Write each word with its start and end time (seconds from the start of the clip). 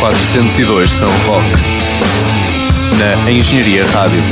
402 0.00 0.90
São 0.90 1.10
Roque. 1.26 1.46
Na 2.98 3.30
Engenharia 3.30 3.84
Rádio. 3.84 4.22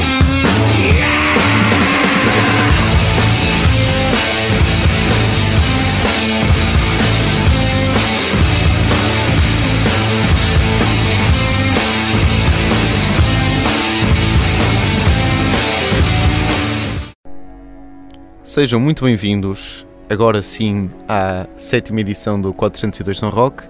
Sejam 18.43 18.81
muito 18.81 19.05
bem-vindos, 19.05 19.87
agora 20.09 20.41
sim, 20.41 20.89
à 21.07 21.47
sétima 21.59 22.01
edição 22.01 22.41
do 22.41 22.55
402 22.55 23.19
São 23.19 23.29
Roque. 23.29 23.65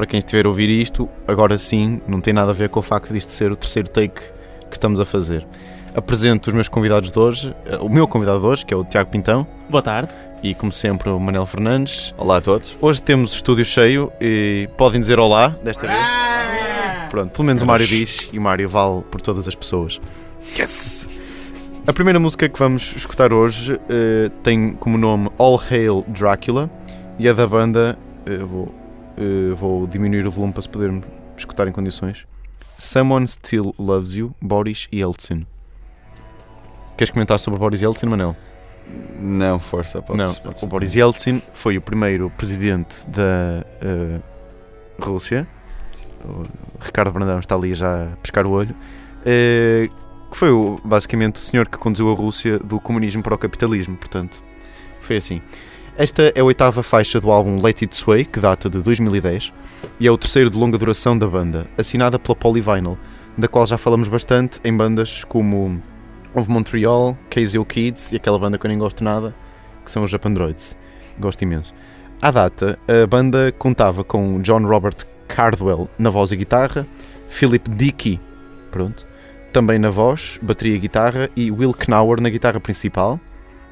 Para 0.00 0.06
quem 0.06 0.18
estiver 0.18 0.46
a 0.46 0.48
ouvir 0.48 0.70
isto, 0.70 1.06
agora 1.28 1.58
sim, 1.58 2.00
não 2.08 2.22
tem 2.22 2.32
nada 2.32 2.52
a 2.52 2.54
ver 2.54 2.70
com 2.70 2.80
o 2.80 2.82
facto 2.82 3.12
disto 3.12 3.32
ser 3.32 3.52
o 3.52 3.54
terceiro 3.54 3.86
take 3.86 4.18
que 4.70 4.72
estamos 4.72 4.98
a 4.98 5.04
fazer. 5.04 5.46
Apresento 5.94 6.48
os 6.48 6.54
meus 6.54 6.68
convidados 6.68 7.10
de 7.10 7.18
hoje, 7.18 7.54
eh, 7.66 7.76
o 7.82 7.88
meu 7.90 8.08
convidado 8.08 8.40
de 8.40 8.46
hoje, 8.46 8.64
que 8.64 8.72
é 8.72 8.76
o 8.78 8.82
Tiago 8.82 9.10
Pintão, 9.10 9.46
Boa 9.68 9.82
tarde. 9.82 10.14
e 10.42 10.54
como 10.54 10.72
sempre 10.72 11.10
o 11.10 11.20
Manel 11.20 11.44
Fernandes. 11.44 12.14
Olá 12.16 12.38
a 12.38 12.40
todos. 12.40 12.74
Hoje 12.80 13.02
temos 13.02 13.32
o 13.32 13.34
estúdio 13.34 13.62
cheio 13.66 14.10
e 14.18 14.70
podem 14.78 14.98
dizer 15.02 15.18
olá 15.18 15.54
desta 15.62 15.86
vez. 15.86 16.00
Pronto, 17.10 17.32
pelo 17.32 17.44
menos 17.44 17.60
o 17.60 17.66
Mário 17.66 17.86
diz 17.86 18.30
e 18.32 18.38
o 18.38 18.40
Mário 18.40 18.70
vale 18.70 19.02
por 19.02 19.20
todas 19.20 19.46
as 19.46 19.54
pessoas. 19.54 20.00
Yes! 20.58 21.06
A 21.86 21.92
primeira 21.92 22.18
música 22.18 22.48
que 22.48 22.58
vamos 22.58 22.96
escutar 22.96 23.34
hoje 23.34 23.78
eh, 23.90 24.30
tem 24.42 24.72
como 24.72 24.96
nome 24.96 25.28
All 25.36 25.60
Hail 25.70 26.06
Dracula 26.08 26.70
e 27.18 27.28
é 27.28 27.34
da 27.34 27.46
banda. 27.46 27.98
eh, 28.24 28.38
vou, 28.38 28.79
eh, 29.20 29.54
vou 29.54 29.86
diminuir 29.86 30.26
o 30.26 30.30
volume 30.30 30.52
para 30.52 30.62
se 30.62 30.68
poder 30.68 31.02
escutar 31.36 31.68
em 31.68 31.72
condições. 31.72 32.26
Someone 32.78 33.26
Still 33.28 33.74
Loves 33.78 34.14
You, 34.16 34.34
Boris 34.40 34.88
Yeltsin. 34.92 35.46
Queres 36.96 37.10
comentar 37.12 37.38
sobre 37.38 37.58
Boris 37.58 37.80
Yeltsin, 37.82 38.06
Manel? 38.06 38.34
Não, 39.20 39.58
força, 39.58 40.02
podes, 40.02 40.24
Não, 40.24 40.34
podes. 40.34 40.62
o 40.62 40.66
Boris 40.66 40.94
Yeltsin 40.94 41.40
foi 41.52 41.76
o 41.78 41.80
primeiro 41.80 42.30
presidente 42.36 43.06
da 43.08 43.64
eh, 43.80 44.18
Rússia. 45.00 45.46
O 46.24 46.44
Ricardo 46.80 47.12
Brandão 47.12 47.38
está 47.38 47.54
ali 47.54 47.74
já 47.74 48.04
a 48.04 48.16
pescar 48.16 48.46
o 48.46 48.50
olho. 48.50 48.74
que 50.30 50.36
foi 50.36 50.50
o- 50.50 50.80
basicamente 50.84 51.36
o 51.36 51.38
senhor 51.40 51.66
que 51.68 51.76
conduziu 51.76 52.08
a 52.10 52.14
Rússia 52.14 52.58
do 52.58 52.78
comunismo 52.80 53.22
para 53.22 53.34
o 53.34 53.38
capitalismo. 53.38 53.96
Portanto, 53.96 54.42
foi 55.00 55.16
assim. 55.16 55.40
Esta 56.00 56.32
é 56.34 56.40
a 56.40 56.44
oitava 56.44 56.82
faixa 56.82 57.20
do 57.20 57.30
álbum 57.30 57.60
Let 57.60 57.82
It 57.82 57.94
Sway, 57.94 58.24
que 58.24 58.40
data 58.40 58.70
de 58.70 58.80
2010, 58.80 59.52
e 60.00 60.06
é 60.06 60.10
o 60.10 60.16
terceiro 60.16 60.48
de 60.48 60.56
longa 60.56 60.78
duração 60.78 61.18
da 61.18 61.26
banda, 61.26 61.66
assinada 61.76 62.18
pela 62.18 62.34
Polyvinyl, 62.34 62.96
da 63.36 63.46
qual 63.46 63.66
já 63.66 63.76
falamos 63.76 64.08
bastante 64.08 64.60
em 64.64 64.74
bandas 64.74 65.24
como 65.24 65.78
Of 66.34 66.48
Montreal, 66.48 67.18
KZO 67.28 67.66
Kids 67.66 68.12
e 68.12 68.16
aquela 68.16 68.38
banda 68.38 68.56
que 68.56 68.64
eu 68.64 68.70
nem 68.70 68.78
gosto 68.78 69.04
nada, 69.04 69.34
que 69.84 69.90
são 69.90 70.02
os 70.02 70.10
Japandroids. 70.10 70.74
Gosto 71.18 71.42
imenso. 71.42 71.74
À 72.22 72.30
data, 72.30 72.78
a 72.88 73.06
banda 73.06 73.52
contava 73.58 74.02
com 74.02 74.40
John 74.40 74.66
Robert 74.66 75.04
Cardwell 75.28 75.86
na 75.98 76.08
voz 76.08 76.32
e 76.32 76.36
guitarra, 76.36 76.86
Philip 77.28 77.68
Dickey, 77.72 78.18
pronto, 78.70 79.06
também 79.52 79.78
na 79.78 79.90
voz, 79.90 80.38
bateria 80.40 80.76
e 80.76 80.78
guitarra, 80.78 81.28
e 81.36 81.50
Will 81.50 81.74
Knauer 81.74 82.22
na 82.22 82.30
guitarra 82.30 82.58
principal, 82.58 83.20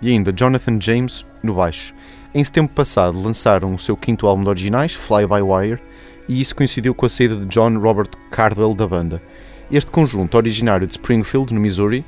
e 0.02 0.10
ainda 0.10 0.30
Jonathan 0.30 0.78
James 0.78 1.24
no 1.42 1.54
baixo. 1.54 1.94
Em 2.34 2.44
setembro 2.44 2.74
passado 2.74 3.20
lançaram 3.20 3.74
o 3.74 3.78
seu 3.78 3.96
quinto 3.96 4.26
álbum 4.26 4.42
de 4.42 4.50
originais, 4.50 4.92
Fly 4.92 5.26
By 5.26 5.40
Wire, 5.40 5.80
e 6.28 6.40
isso 6.42 6.54
coincidiu 6.54 6.94
com 6.94 7.06
a 7.06 7.08
saída 7.08 7.36
de 7.36 7.46
John 7.46 7.78
Robert 7.78 8.10
Cardwell 8.30 8.74
da 8.74 8.86
banda. 8.86 9.22
Este 9.72 9.90
conjunto, 9.90 10.36
originário 10.36 10.86
de 10.86 10.92
Springfield, 10.92 11.54
no 11.54 11.60
Missouri, 11.60 12.04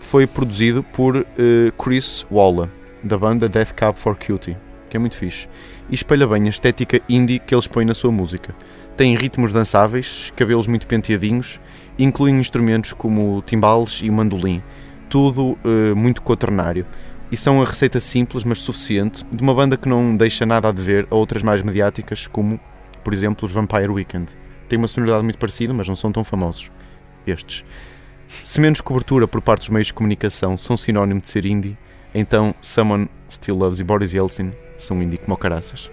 foi 0.00 0.26
produzido 0.26 0.82
por 0.82 1.16
eh, 1.16 1.72
Chris 1.78 2.26
Walla, 2.28 2.68
da 3.04 3.16
banda 3.16 3.48
Death 3.48 3.72
Cab 3.72 3.98
for 3.98 4.16
Cutie, 4.16 4.56
que 4.90 4.96
é 4.96 5.00
muito 5.00 5.16
fixe, 5.16 5.48
e 5.88 5.94
espelha 5.94 6.26
bem 6.26 6.46
a 6.46 6.50
estética 6.50 7.00
indie 7.08 7.38
que 7.38 7.54
eles 7.54 7.68
põem 7.68 7.86
na 7.86 7.94
sua 7.94 8.10
música. 8.10 8.52
Tem 8.96 9.14
ritmos 9.14 9.52
dançáveis, 9.52 10.32
cabelos 10.34 10.66
muito 10.66 10.88
penteadinhos, 10.88 11.60
incluem 11.96 12.38
instrumentos 12.38 12.92
como 12.92 13.42
timbales 13.46 14.00
e 14.02 14.10
mandolim, 14.10 14.60
tudo 15.08 15.56
eh, 15.64 15.94
muito 15.94 16.20
quaternário. 16.20 16.84
E 17.32 17.36
são 17.36 17.62
a 17.62 17.64
receita 17.64 17.98
simples, 17.98 18.44
mas 18.44 18.60
suficiente, 18.60 19.24
de 19.32 19.42
uma 19.42 19.54
banda 19.54 19.78
que 19.78 19.88
não 19.88 20.14
deixa 20.14 20.44
nada 20.44 20.68
a 20.68 20.72
dever 20.72 21.06
a 21.10 21.14
outras 21.14 21.42
mais 21.42 21.62
mediáticas, 21.62 22.26
como, 22.26 22.60
por 23.02 23.14
exemplo, 23.14 23.48
os 23.48 23.54
Vampire 23.54 23.88
Weekend. 23.88 24.30
Tem 24.68 24.78
uma 24.78 24.86
sonoridade 24.86 25.24
muito 25.24 25.38
parecida, 25.38 25.72
mas 25.72 25.88
não 25.88 25.96
são 25.96 26.12
tão 26.12 26.22
famosos. 26.22 26.70
Estes. 27.26 27.64
Se 28.44 28.60
menos 28.60 28.82
cobertura 28.82 29.26
por 29.26 29.40
parte 29.40 29.60
dos 29.60 29.70
meios 29.70 29.86
de 29.86 29.94
comunicação 29.94 30.58
são 30.58 30.76
sinónimo 30.76 31.20
de 31.20 31.28
ser 31.30 31.46
indie, 31.46 31.78
então 32.14 32.54
Someone 32.60 33.08
Still 33.30 33.56
Loves 33.56 33.80
e 33.80 33.84
Boris 33.84 34.12
Yeltsin 34.12 34.52
são 34.76 35.02
indie 35.02 35.16
como 35.16 35.34
caraças. 35.34 35.90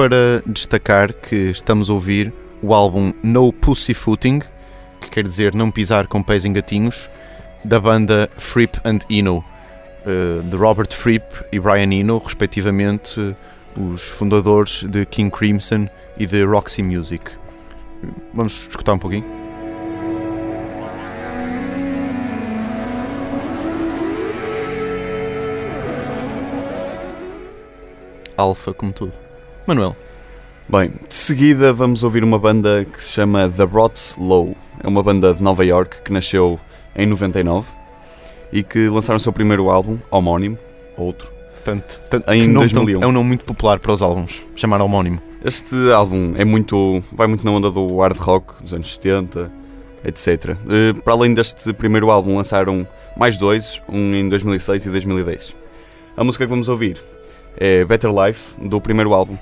Para 0.00 0.42
destacar 0.46 1.12
que 1.12 1.50
estamos 1.50 1.90
a 1.90 1.92
ouvir 1.92 2.32
o 2.62 2.72
álbum 2.72 3.12
No 3.22 3.52
Pussyfooting, 3.52 4.40
que 4.98 5.10
quer 5.10 5.26
dizer 5.26 5.54
não 5.54 5.70
pisar 5.70 6.06
com 6.06 6.22
pés 6.22 6.46
em 6.46 6.54
gatinhos, 6.54 7.10
da 7.62 7.78
banda 7.78 8.30
Fripp 8.38 8.80
and 8.82 9.00
Eno, 9.10 9.44
eh, 10.06 10.40
de 10.42 10.56
Robert 10.56 10.90
Fripp 10.94 11.44
e 11.52 11.60
Brian 11.60 11.92
Eno, 11.92 12.16
respectivamente 12.16 13.36
os 13.76 14.00
fundadores 14.00 14.84
de 14.84 15.04
King 15.04 15.30
Crimson 15.30 15.86
e 16.16 16.26
de 16.26 16.44
Roxy 16.44 16.82
Music. 16.82 17.32
Vamos 18.32 18.68
escutar 18.70 18.94
um 18.94 18.98
pouquinho? 18.98 19.26
Alfa, 28.34 28.72
como 28.72 28.94
tudo. 28.94 29.29
Manuel, 29.70 29.94
Bem, 30.68 30.88
de 31.08 31.14
seguida 31.14 31.72
vamos 31.72 32.02
ouvir 32.02 32.24
uma 32.24 32.40
banda 32.40 32.84
que 32.84 33.00
se 33.00 33.12
chama 33.12 33.48
The 33.48 33.66
Brought 33.66 34.14
Low. 34.18 34.56
É 34.82 34.88
uma 34.88 35.00
banda 35.00 35.32
de 35.32 35.40
Nova 35.40 35.64
York 35.64 36.02
que 36.04 36.12
nasceu 36.12 36.58
em 36.96 37.06
99 37.06 37.68
e 38.52 38.64
que 38.64 38.88
lançaram 38.88 39.16
o 39.16 39.20
seu 39.20 39.32
primeiro 39.32 39.70
álbum, 39.70 39.96
homónimo, 40.10 40.58
outro. 40.96 41.28
tanto, 41.64 42.00
tanto 42.10 42.28
Em 42.32 42.42
que 42.42 42.46
nome 42.48 42.68
tão- 42.68 42.84
2001. 42.84 43.02
é 43.04 43.06
um 43.06 43.12
nome 43.12 43.28
muito 43.28 43.44
popular 43.44 43.78
para 43.78 43.92
os 43.92 44.02
álbuns, 44.02 44.42
chamar 44.56 44.80
homónimo. 44.80 45.22
Este 45.44 45.76
álbum 45.92 46.34
é 46.36 46.44
muito, 46.44 47.00
vai 47.12 47.28
muito 47.28 47.44
na 47.44 47.52
onda 47.52 47.70
do 47.70 47.98
hard 47.98 48.16
rock 48.16 48.60
dos 48.62 48.74
anos 48.74 48.92
70, 48.94 49.52
etc. 50.04 50.56
Eh, 50.68 50.92
Para 51.04 51.12
além 51.12 51.32
deste 51.32 51.72
primeiro 51.72 52.10
álbum, 52.10 52.36
lançaram 52.36 52.84
mais 53.16 53.38
dois, 53.38 53.80
um 53.88 54.14
em 54.16 54.28
2006 54.28 54.86
e 54.86 54.90
2010. 54.90 55.54
A 56.16 56.24
música 56.24 56.44
que 56.44 56.50
vamos 56.50 56.68
ouvir 56.68 57.00
é 57.56 57.84
Better 57.84 58.10
Life, 58.12 58.54
do 58.60 58.80
primeiro 58.80 59.14
álbum. 59.14 59.36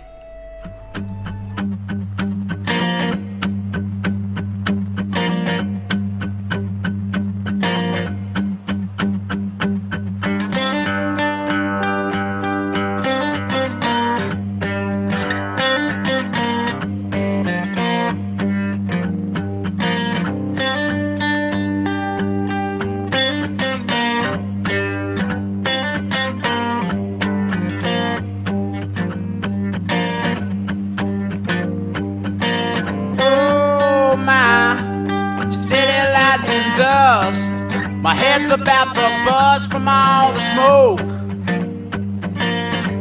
All 39.89 40.33
the 40.33 40.41
smoke. 40.53 41.01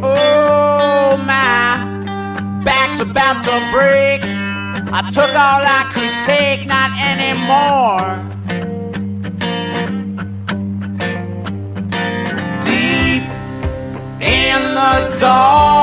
Oh 0.03 1.17
my, 1.17 2.63
back's 2.63 2.99
about 2.99 3.43
to 3.43 3.57
break. 3.71 4.21
I 4.93 5.01
took 5.09 5.31
all 5.45 5.63
I 5.79 5.83
could 5.93 6.15
take, 6.21 6.65
not 6.67 6.91
anymore. 7.11 8.07
Deep 12.61 13.23
in 14.21 14.61
the 14.73 15.17
dark 15.19 15.76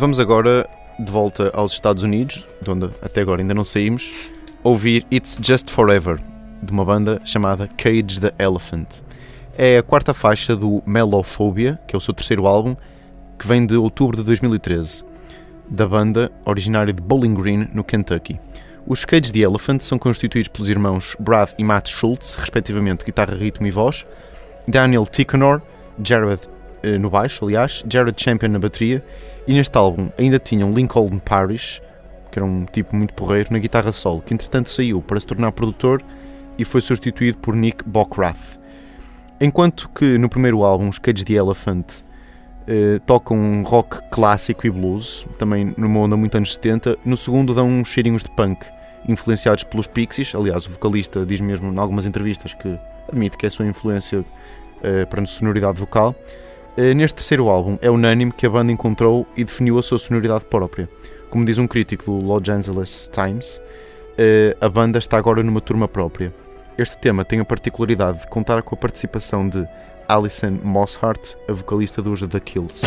vamos 0.00 0.18
agora 0.18 0.66
de 0.98 1.12
volta 1.12 1.50
aos 1.52 1.74
Estados 1.74 2.02
Unidos, 2.02 2.46
de 2.62 2.70
onde 2.70 2.88
até 3.02 3.20
agora 3.20 3.42
ainda 3.42 3.52
não 3.52 3.64
saímos, 3.64 4.30
ouvir 4.64 5.06
It's 5.12 5.38
Just 5.42 5.68
Forever, 5.68 6.18
de 6.62 6.72
uma 6.72 6.86
banda 6.86 7.20
chamada 7.22 7.68
Cage 7.76 8.18
the 8.18 8.32
Elephant. 8.38 9.02
É 9.58 9.76
a 9.76 9.82
quarta 9.82 10.14
faixa 10.14 10.56
do 10.56 10.82
Melophobia, 10.86 11.78
que 11.86 11.94
é 11.94 11.98
o 11.98 12.00
seu 12.00 12.14
terceiro 12.14 12.46
álbum, 12.46 12.74
que 13.38 13.46
vem 13.46 13.66
de 13.66 13.76
outubro 13.76 14.16
de 14.16 14.22
2013, 14.22 15.04
da 15.68 15.86
banda 15.86 16.32
originária 16.46 16.94
de 16.94 17.02
Bowling 17.02 17.34
Green, 17.34 17.68
no 17.70 17.84
Kentucky. 17.84 18.40
Os 18.86 19.04
Cage 19.04 19.30
the 19.30 19.40
Elephant 19.40 19.82
são 19.82 19.98
constituídos 19.98 20.48
pelos 20.48 20.70
irmãos 20.70 21.14
Brad 21.20 21.50
e 21.58 21.62
Matt 21.62 21.90
Schultz, 21.90 22.36
respectivamente 22.36 23.04
guitarra, 23.04 23.34
ritmo 23.34 23.66
e 23.66 23.70
voz, 23.70 24.06
Daniel 24.66 25.04
Ticonor, 25.04 25.60
Jared 26.02 26.40
no 27.00 27.10
baixo, 27.10 27.44
aliás, 27.44 27.84
Jared 27.90 28.20
Champion 28.20 28.50
na 28.50 28.58
bateria, 28.58 29.04
e 29.46 29.52
neste 29.52 29.76
álbum 29.76 30.10
ainda 30.18 30.38
tinham 30.38 30.72
Lincoln 30.72 31.18
Parrish, 31.18 31.82
que 32.30 32.38
era 32.38 32.46
um 32.46 32.64
tipo 32.64 32.94
muito 32.94 33.14
porreiro, 33.14 33.52
na 33.52 33.58
guitarra 33.58 33.92
solo, 33.92 34.20
que 34.22 34.32
entretanto 34.32 34.70
saiu 34.70 35.02
para 35.02 35.18
se 35.18 35.26
tornar 35.26 35.52
produtor 35.52 36.02
e 36.56 36.64
foi 36.64 36.80
substituído 36.80 37.38
por 37.38 37.54
Nick 37.54 37.84
Bockrath. 37.84 38.58
Enquanto 39.40 39.88
que 39.88 40.18
no 40.18 40.28
primeiro 40.28 40.62
álbum, 40.62 40.88
os 40.88 40.98
Cage 40.98 41.24
the 41.24 41.34
Elephant 41.34 42.02
eh, 42.66 43.00
tocam 43.06 43.36
um 43.36 43.62
rock 43.62 43.98
clássico 44.10 44.66
e 44.66 44.70
blues, 44.70 45.26
também 45.38 45.74
numa 45.76 46.00
onda 46.00 46.16
muito 46.16 46.36
anos 46.36 46.54
70, 46.54 46.98
no 47.04 47.16
segundo 47.16 47.54
dão 47.54 47.66
uns 47.66 47.88
cheirinhos 47.88 48.22
de 48.22 48.30
punk, 48.30 48.64
influenciados 49.08 49.64
pelos 49.64 49.86
Pixies, 49.86 50.34
aliás 50.34 50.66
o 50.66 50.70
vocalista 50.70 51.24
diz 51.24 51.40
mesmo 51.40 51.72
em 51.72 51.78
algumas 51.78 52.04
entrevistas 52.04 52.52
que 52.52 52.78
admite 53.08 53.36
que 53.38 53.46
é 53.46 53.48
a 53.48 53.50
sua 53.50 53.66
influência 53.66 54.24
eh, 54.82 55.06
para 55.06 55.22
a 55.22 55.26
sonoridade 55.26 55.78
vocal. 55.78 56.14
Eh, 56.82 56.94
neste 56.94 57.16
terceiro 57.16 57.50
álbum 57.50 57.76
é 57.82 57.90
unânime 57.90 58.32
que 58.32 58.46
a 58.46 58.48
banda 58.48 58.72
encontrou 58.72 59.26
e 59.36 59.44
definiu 59.44 59.78
a 59.78 59.82
sua 59.82 59.98
sonoridade 59.98 60.46
própria. 60.46 60.88
Como 61.28 61.44
diz 61.44 61.58
um 61.58 61.66
crítico 61.66 62.06
do 62.06 62.26
Los 62.26 62.48
Angeles 62.48 63.10
Times, 63.12 63.60
eh, 64.16 64.56
a 64.58 64.66
banda 64.66 64.98
está 64.98 65.18
agora 65.18 65.42
numa 65.42 65.60
turma 65.60 65.86
própria. 65.86 66.32
Este 66.78 66.96
tema 66.96 67.22
tem 67.22 67.38
a 67.38 67.44
particularidade 67.44 68.20
de 68.20 68.28
contar 68.28 68.62
com 68.62 68.74
a 68.74 68.78
participação 68.78 69.46
de 69.46 69.62
Alison 70.08 70.52
Mosshart, 70.62 71.34
a 71.46 71.52
vocalista 71.52 72.00
dos 72.00 72.22
The 72.22 72.40
Kills. 72.40 72.80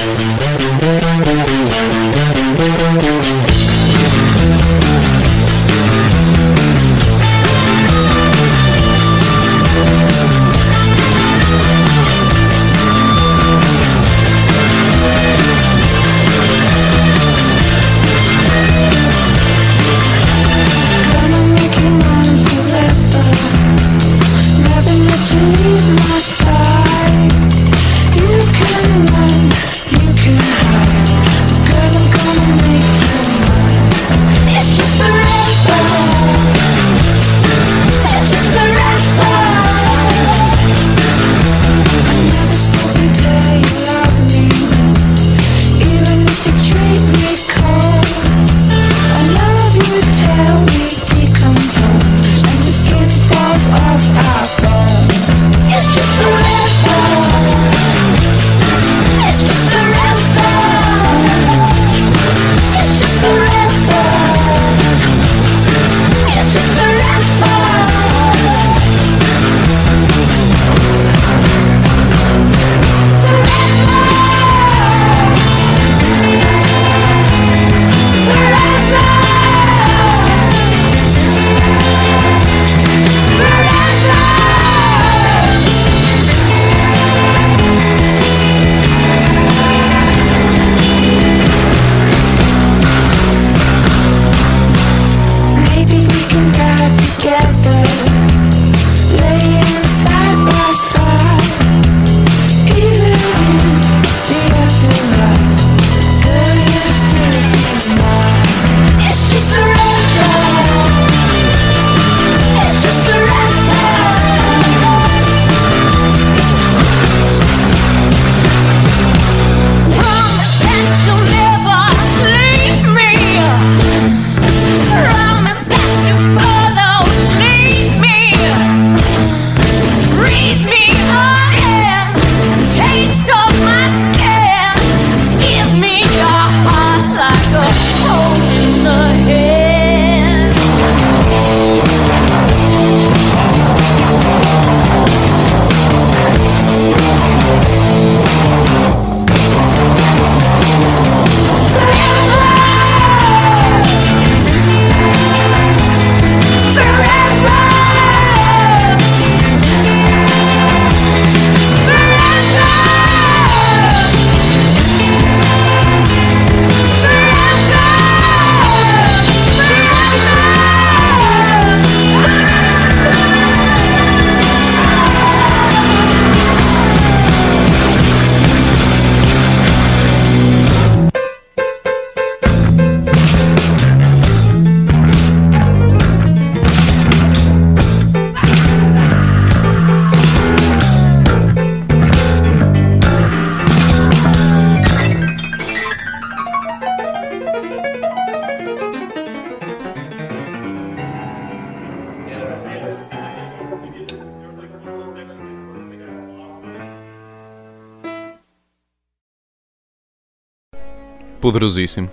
Poderosíssimo. 211.63 212.09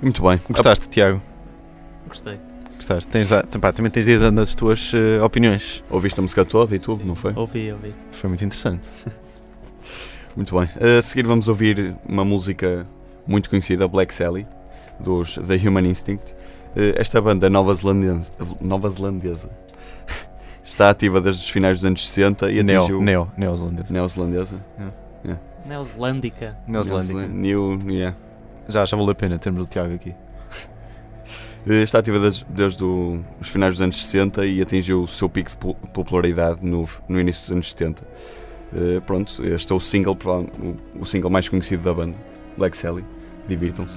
Muito 0.00 0.22
bem. 0.22 0.40
Gostaste, 0.48 0.88
Tiago? 0.88 1.20
Gostei. 2.08 2.38
Gostaste? 2.76 3.10
Tens 3.10 3.28
da, 3.28 3.42
pá, 3.60 3.72
também 3.72 3.90
tens 3.90 4.06
de 4.06 4.18
dando 4.18 4.40
as 4.40 4.54
tuas 4.54 4.90
eh, 4.94 5.22
opiniões. 5.22 5.84
Ouviste 5.90 6.18
a 6.18 6.22
música 6.22 6.46
toda 6.46 6.74
e 6.74 6.78
tudo, 6.78 7.04
não 7.04 7.14
foi? 7.14 7.34
Ouvi, 7.36 7.70
ouvi. 7.70 7.94
Foi 8.12 8.28
muito 8.28 8.42
interessante. 8.42 8.88
Muito 10.34 10.58
bem. 10.58 10.68
A 10.98 11.00
seguir 11.00 11.24
vamos 11.28 11.46
ouvir 11.46 11.94
uma 12.08 12.24
música 12.24 12.84
muito 13.24 13.48
conhecida, 13.48 13.86
Black 13.86 14.12
Sally, 14.12 14.44
dos 14.98 15.36
The 15.36 15.54
Human 15.68 15.86
Instinct. 15.86 16.34
Eh, 16.74 16.94
Esta 16.96 17.20
banda 17.20 17.48
nova 17.48 17.72
zelandesa, 17.72 18.32
nova 18.60 18.90
zelandesa 18.90 19.48
está 20.64 20.90
ativa 20.90 21.20
desde 21.20 21.40
os 21.40 21.48
finais 21.48 21.78
dos 21.78 21.84
anos 21.84 22.08
60 22.08 22.50
e 22.50 22.58
atingiu... 22.58 23.00
Neo, 23.00 23.28
neo, 23.28 23.32
neozelandês. 23.36 23.90
Neozelandesa? 23.90 24.56
Neozelândica. 25.64 26.56
Neozelândica. 26.66 27.28
New, 27.28 27.78
yeah. 27.88 28.16
Já, 28.68 28.84
já 28.84 28.96
valeu 28.96 29.12
a 29.12 29.14
pena 29.14 29.38
termos 29.38 29.62
o 29.62 29.66
Tiago 29.66 29.94
aqui. 29.94 30.14
Eh, 31.66 31.82
Está 31.82 31.98
ativa 31.98 32.18
desde, 32.18 32.44
desde 32.46 32.84
o- 32.84 33.22
os 33.40 33.48
finais 33.48 33.74
dos 33.74 33.80
anos 33.82 34.04
60 34.04 34.44
e 34.46 34.60
atingiu 34.60 35.02
o 35.02 35.08
seu 35.08 35.28
pico 35.28 35.50
de 35.50 35.56
po- 35.56 35.74
popularidade 35.92 36.64
no, 36.64 36.86
no 37.08 37.18
início 37.20 37.42
dos 37.42 37.50
anos 37.52 37.70
70. 37.70 38.04
Eh, 38.74 39.00
pronto, 39.06 39.42
este 39.46 39.72
é 39.72 39.74
o 39.74 39.80
single, 39.80 40.16
o, 40.94 41.00
o 41.00 41.06
single 41.06 41.30
mais 41.30 41.48
conhecido 41.48 41.82
da 41.82 41.94
banda, 41.94 42.16
Black 42.56 42.76
Sally. 42.76 43.04
Divirtam-se. 43.48 43.94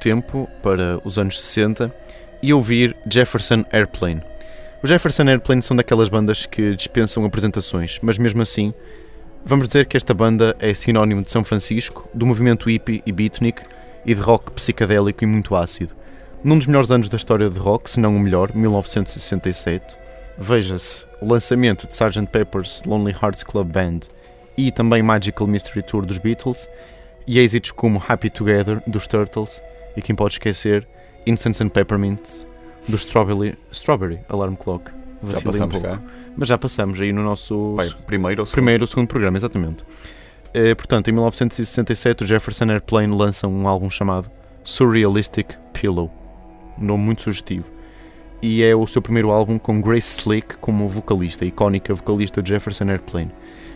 Tempo, 0.00 0.48
para 0.62 1.00
os 1.04 1.18
anos 1.18 1.40
60, 1.40 1.94
e 2.42 2.52
ouvir 2.52 2.96
Jefferson 3.08 3.64
Airplane. 3.70 4.22
Os 4.82 4.88
Jefferson 4.88 5.28
Airplane 5.28 5.62
são 5.62 5.76
daquelas 5.76 6.08
bandas 6.08 6.46
que 6.46 6.74
dispensam 6.74 7.24
apresentações, 7.24 7.98
mas 8.02 8.16
mesmo 8.16 8.40
assim, 8.40 8.72
vamos 9.44 9.68
dizer 9.68 9.86
que 9.86 9.96
esta 9.96 10.14
banda 10.14 10.56
é 10.58 10.72
sinónimo 10.72 11.22
de 11.22 11.30
São 11.30 11.44
Francisco, 11.44 12.08
do 12.14 12.24
movimento 12.24 12.68
hippie 12.70 13.02
e 13.04 13.12
beatnik 13.12 13.62
e 14.06 14.14
de 14.14 14.20
rock 14.20 14.50
psicadélico 14.52 15.22
e 15.22 15.26
muito 15.26 15.54
ácido. 15.54 15.94
Num 16.42 16.56
dos 16.56 16.66
melhores 16.66 16.90
anos 16.90 17.08
da 17.10 17.16
história 17.16 17.50
de 17.50 17.58
rock, 17.58 17.90
se 17.90 18.00
não 18.00 18.16
o 18.16 18.18
melhor, 18.18 18.54
1967, 18.54 19.98
veja-se 20.38 21.04
o 21.20 21.30
lançamento 21.30 21.86
de 21.86 21.92
Sgt. 21.92 22.26
Pepper's 22.32 22.82
Lonely 22.86 23.14
Hearts 23.22 23.44
Club 23.44 23.70
Band 23.70 24.00
e 24.56 24.72
também 24.72 25.02
Magical 25.02 25.46
Mystery 25.46 25.82
Tour 25.82 26.06
dos 26.06 26.16
Beatles 26.16 26.66
e 27.26 27.38
êxitos 27.38 27.70
como 27.70 28.02
Happy 28.08 28.30
Together 28.30 28.82
dos 28.86 29.06
Turtles 29.06 29.60
e 29.96 30.02
quem 30.02 30.14
pode 30.14 30.34
esquecer 30.34 30.86
Incense 31.26 31.62
and 31.62 31.68
Peppermint 31.68 32.20
do 32.88 32.96
Strawberry, 32.96 33.56
Strawberry 33.70 34.20
Alarm 34.28 34.54
Clock. 34.54 34.90
Já 35.28 35.40
passamos 35.42 35.76
um 35.76 35.80
cá. 35.80 36.00
Mas 36.36 36.48
já 36.48 36.56
passamos 36.56 37.00
aí 37.00 37.12
no 37.12 37.22
nosso 37.22 37.76
primeiro 38.06 38.40
ou 38.40 38.46
segundo? 38.46 38.54
primeiro 38.54 38.82
ou 38.82 38.86
segundo 38.86 39.06
programa, 39.08 39.36
exatamente. 39.36 39.84
Eh, 40.54 40.74
portanto, 40.74 41.08
em 41.08 41.12
1967, 41.12 42.24
o 42.24 42.26
Jefferson 42.26 42.64
Airplane 42.70 43.14
lança 43.14 43.46
um 43.46 43.68
álbum 43.68 43.90
chamado 43.90 44.30
Surrealistic 44.64 45.54
Pillow, 45.72 46.10
um 46.78 46.84
nome 46.84 47.04
muito 47.04 47.22
sugestivo. 47.22 47.66
E 48.42 48.62
é 48.62 48.74
o 48.74 48.86
seu 48.86 49.02
primeiro 49.02 49.30
álbum 49.30 49.58
com 49.58 49.80
Grace 49.80 50.20
Slick 50.20 50.56
como 50.56 50.88
vocalista, 50.88 51.44
icónica 51.44 51.92
vocalista 51.92 52.42
de 52.42 52.48
Jefferson 52.48 52.84
Airplane. 52.84 53.30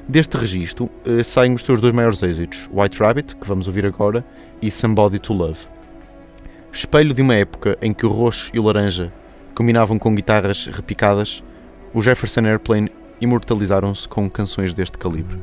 Deste 0.09 0.37
registro 0.37 0.90
eh, 1.05 1.22
saem 1.22 1.55
os 1.55 1.62
seus 1.62 1.81
dois 1.81 1.92
maiores 1.92 2.22
êxitos, 2.22 2.68
White 2.72 2.98
Rabbit, 2.98 3.37
que 3.37 3.46
vamos 3.46 3.66
ouvir 3.66 3.87
agora, 3.87 4.24
e 4.61 4.70
Somebody 4.70 5.18
to 5.18 5.33
Love. 5.33 5.73
Espelho 6.74 7.14
de 7.14 7.22
uma 7.22 7.37
época 7.37 7.78
em 7.80 7.92
que 7.94 8.04
o 8.04 8.10
roxo 8.10 8.50
e 8.52 8.58
o 8.58 8.62
laranja 8.64 9.12
combinavam 9.54 9.96
com 9.96 10.12
guitarras 10.12 10.66
repicadas, 10.66 11.40
o 11.94 12.02
Jefferson 12.02 12.40
Airplane 12.40 12.90
imortalizaram-se 13.20 14.08
com 14.08 14.28
canções 14.28 14.74
deste 14.74 14.98
calibre. 14.98 15.38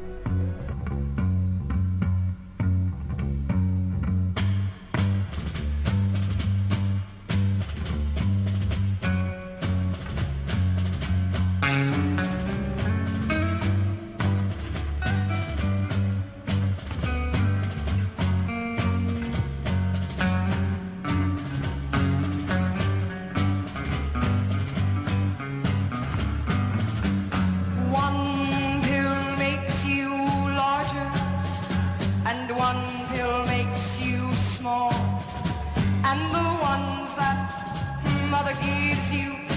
You 39.09 39.50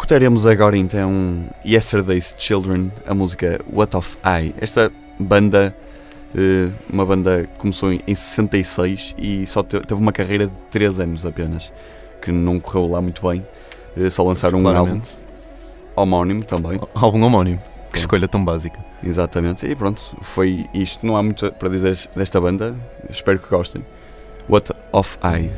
Escutaremos 0.00 0.46
agora 0.46 0.76
então 0.76 1.44
Yesterday's 1.66 2.34
Children, 2.38 2.90
a 3.06 3.14
música 3.14 3.60
What 3.70 3.94
of 3.96 4.16
I. 4.24 4.54
Esta 4.58 4.90
banda, 5.18 5.76
eh, 6.34 6.70
uma 6.88 7.04
banda 7.04 7.42
que 7.42 7.58
começou 7.58 7.92
em 7.92 8.00
em 8.06 8.14
66 8.14 9.14
e 9.18 9.46
só 9.46 9.62
te- 9.62 9.80
teve 9.80 10.00
uma 10.00 10.12
carreira 10.12 10.46
de 10.46 10.52
3 10.70 11.00
anos 11.00 11.26
apenas, 11.26 11.70
que 12.22 12.30
não 12.32 12.58
correu 12.58 12.88
lá 12.92 13.02
muito 13.02 13.26
bem. 13.28 13.44
Eh, 13.96 14.08
Só 14.08 14.22
lançaram 14.22 14.58
um 14.60 14.68
álbum 14.68 15.00
homónimo 15.94 16.44
também. 16.44 16.80
Álbum 16.94 17.22
homónimo. 17.24 17.58
Que 17.92 17.98
Sim. 17.98 18.04
escolha 18.04 18.28
tão 18.28 18.42
básica. 18.42 18.78
Exatamente. 19.02 19.66
E 19.66 19.74
pronto, 19.74 20.00
foi 20.22 20.64
isto. 20.72 21.04
Não 21.04 21.16
há 21.16 21.22
muito 21.22 21.50
para 21.52 21.68
dizer 21.68 21.96
desta 22.16 22.40
banda. 22.40 22.74
Espero 23.10 23.38
que 23.40 23.48
gostem. 23.50 23.84
What 24.48 24.72
of 24.92 25.18
I. 25.22 25.50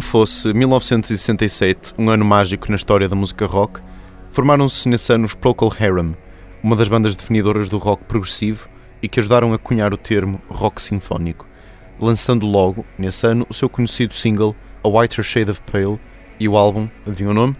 Não 0.00 0.06
fosse 0.06 0.50
1967 0.54 1.92
um 1.98 2.08
ano 2.08 2.24
mágico 2.24 2.70
na 2.70 2.76
história 2.76 3.06
da 3.06 3.14
música 3.14 3.44
rock, 3.44 3.82
formaram-se 4.30 4.88
nesse 4.88 5.12
ano 5.12 5.26
os 5.26 5.34
Procol 5.34 5.70
Harum, 5.78 6.14
uma 6.62 6.74
das 6.74 6.88
bandas 6.88 7.14
definidoras 7.14 7.68
do 7.68 7.76
rock 7.76 8.04
progressivo 8.04 8.66
e 9.02 9.08
que 9.10 9.20
ajudaram 9.20 9.52
a 9.52 9.58
cunhar 9.58 9.92
o 9.92 9.98
termo 9.98 10.40
rock 10.48 10.80
sinfónico, 10.80 11.46
lançando 12.00 12.46
logo, 12.46 12.82
nesse 12.96 13.26
ano, 13.26 13.46
o 13.50 13.52
seu 13.52 13.68
conhecido 13.68 14.14
single 14.14 14.56
A 14.82 14.88
Whiter 14.88 15.22
Shade 15.22 15.50
of 15.50 15.60
Pale 15.70 16.00
e 16.40 16.48
o 16.48 16.56
álbum, 16.56 16.88
adivinha 17.06 17.28
o 17.28 17.34
nome? 17.34 17.54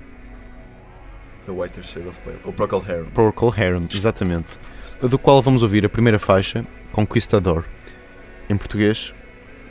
The 1.44 1.52
Whiter 1.52 1.84
Shade 1.84 2.08
of 2.08 2.18
Pale. 2.20 2.38
O 2.46 2.54
Procol 2.54 2.82
Harum. 2.88 3.10
Procol 3.10 3.54
Harum, 3.54 3.86
exatamente. 3.94 4.58
Do 4.98 5.18
qual 5.18 5.42
vamos 5.42 5.62
ouvir 5.62 5.84
a 5.84 5.90
primeira 5.90 6.18
faixa, 6.18 6.64
Conquistador. 6.90 7.66
Em 8.48 8.56
português, 8.56 9.12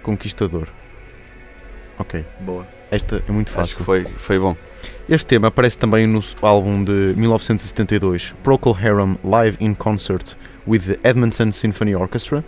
Conquistador. 0.04 0.68
Ok, 2.00 2.24
Boa. 2.40 2.66
esta 2.90 3.22
é 3.28 3.32
muito 3.32 3.50
Acho 3.50 3.58
fácil. 3.58 3.78
que 3.78 3.84
foi, 3.84 4.04
foi 4.06 4.40
bom. 4.40 4.56
Este 5.08 5.26
tema 5.26 5.48
aparece 5.48 5.78
também 5.78 6.08
no 6.08 6.22
álbum 6.42 6.84
de 6.84 7.14
1972, 7.18 8.34
Procol 8.44 8.76
Harum 8.76 9.16
Live 9.24 9.58
in 9.60 9.74
Concert 9.74 10.36
with 10.68 10.82
the 10.82 11.00
Edmonton 11.04 11.52
Symphony 11.52 11.96
Orchestra, 11.96 12.44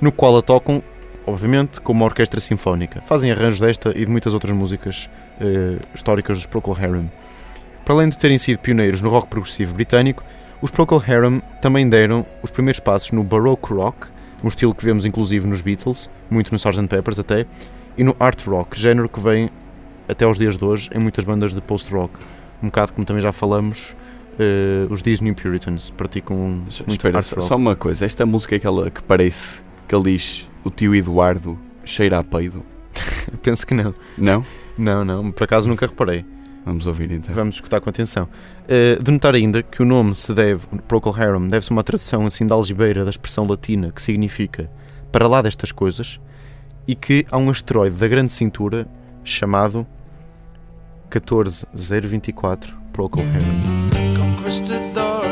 no 0.00 0.10
qual 0.12 0.36
a 0.36 0.42
tocam, 0.42 0.82
obviamente, 1.26 1.80
como 1.80 2.00
uma 2.00 2.06
orquestra 2.06 2.40
sinfónica. 2.40 3.00
Fazem 3.02 3.30
arranjos 3.30 3.60
desta 3.60 3.90
e 3.96 4.04
de 4.04 4.10
muitas 4.10 4.34
outras 4.34 4.54
músicas 4.54 5.08
eh, 5.40 5.78
históricas 5.94 6.38
dos 6.38 6.46
Procol 6.46 6.76
Harum. 6.76 7.08
Para 7.84 7.94
além 7.94 8.08
de 8.08 8.18
terem 8.18 8.38
sido 8.38 8.58
pioneiros 8.58 9.00
no 9.00 9.08
rock 9.08 9.28
progressivo 9.28 9.72
britânico, 9.74 10.24
os 10.60 10.70
Procol 10.70 11.02
Harum 11.06 11.40
também 11.62 11.88
deram 11.88 12.26
os 12.42 12.50
primeiros 12.50 12.80
passos 12.80 13.12
no 13.12 13.22
Baroque 13.22 13.72
Rock, 13.72 14.08
um 14.42 14.48
estilo 14.48 14.74
que 14.74 14.84
vemos 14.84 15.06
inclusive 15.06 15.46
nos 15.46 15.60
Beatles, 15.62 16.10
muito 16.28 16.50
no 16.50 16.56
Sgt. 16.56 16.88
Peppers 16.88 17.18
até, 17.18 17.46
e 17.96 18.04
no 18.04 18.16
Art 18.18 18.44
Rock, 18.46 18.78
género 18.78 19.08
que 19.08 19.20
vem 19.20 19.50
até 20.08 20.24
aos 20.24 20.38
dias 20.38 20.56
de 20.56 20.64
hoje 20.64 20.90
em 20.94 20.98
muitas 20.98 21.24
bandas 21.24 21.52
de 21.52 21.60
post-rock. 21.60 22.14
Um 22.62 22.66
bocado 22.66 22.92
como 22.92 23.04
também 23.06 23.22
já 23.22 23.32
falamos, 23.32 23.96
eh, 24.38 24.86
os 24.90 25.02
Disney 25.02 25.32
Puritans 25.32 25.90
praticam 25.90 26.36
muito 26.36 26.88
Espera, 26.88 27.18
art 27.18 27.26
só, 27.26 27.36
rock. 27.36 27.48
só 27.48 27.56
uma 27.56 27.76
coisa. 27.76 28.04
Esta 28.04 28.26
música 28.26 28.54
é 28.54 28.58
aquela 28.58 28.90
que 28.90 29.02
parece 29.02 29.62
que 29.86 29.94
ele 29.94 30.12
diz 30.12 30.48
o 30.64 30.70
tio 30.70 30.94
Eduardo 30.94 31.58
cheira 31.84 32.18
a 32.18 32.24
peido. 32.24 32.64
Penso 33.42 33.66
que 33.66 33.74
não. 33.74 33.94
Não? 34.16 34.44
Não, 34.76 35.04
não, 35.04 35.30
por 35.30 35.44
acaso 35.44 35.68
nunca 35.68 35.86
reparei. 35.86 36.24
Vamos 36.64 36.86
ouvir 36.86 37.12
então. 37.12 37.34
Vamos 37.34 37.56
escutar 37.56 37.80
com 37.80 37.90
atenção. 37.90 38.26
Eh, 38.66 38.98
de 39.00 39.10
notar 39.10 39.34
ainda 39.34 39.62
que 39.62 39.82
o 39.82 39.84
nome 39.84 40.14
se 40.14 40.32
deve, 40.32 40.66
Procol 40.88 41.14
Harum, 41.14 41.46
deve-se 41.46 41.70
a 41.70 41.74
uma 41.74 41.84
tradução 41.84 42.24
assim 42.24 42.46
da 42.46 42.54
algibeira 42.54 43.04
da 43.04 43.10
expressão 43.10 43.46
latina 43.46 43.92
que 43.92 44.00
significa 44.00 44.70
para 45.12 45.28
lá 45.28 45.42
destas 45.42 45.70
coisas 45.70 46.18
e 46.86 46.94
que 46.94 47.26
há 47.30 47.38
um 47.38 47.50
asteroide 47.50 47.96
da 47.96 48.08
grande 48.08 48.32
cintura 48.32 48.86
chamado 49.22 49.86
14024 51.10 52.76
Procol 52.92 53.22
Harum. 53.22 53.90
Conquistador, 54.36 55.24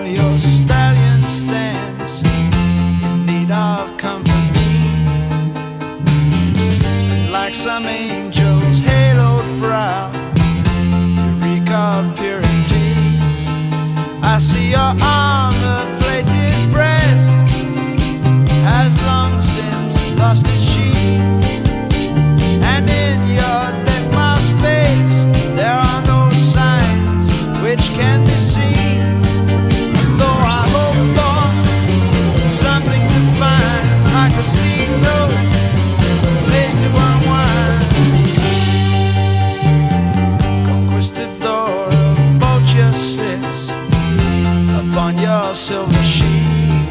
your 45.52 45.56
silver 45.56 46.02
sheen 46.02 46.88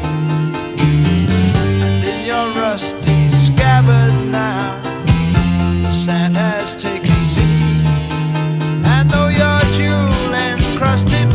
And 0.78 2.04
in 2.04 2.24
your 2.24 2.46
rusty 2.62 3.28
scabbard 3.28 4.14
now. 4.30 4.80
The 5.82 5.90
sand 5.90 6.36
has 6.36 6.76
taken 6.76 7.18
seed, 7.18 7.84
And 8.84 9.10
though 9.10 9.30
your 9.42 9.60
jewel 9.72 10.32
encrusted 10.32 11.31